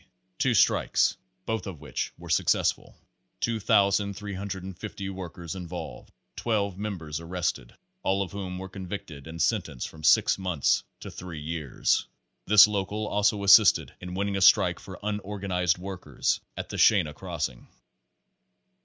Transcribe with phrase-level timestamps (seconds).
[0.39, 1.15] Two strikes,
[1.45, 2.95] both of which were successful;
[3.41, 10.03] 2,350 workers involved; 12 members arrest ed, all of whom were convicted and sentenced from
[10.03, 12.07] six months to three years.
[12.47, 17.13] This local also assisted in win ning a strike for unorganized workers at the Shenna
[17.13, 17.67] Crossing.